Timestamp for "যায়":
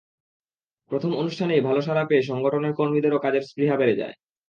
3.95-4.15